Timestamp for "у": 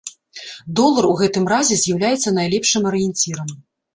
1.09-1.11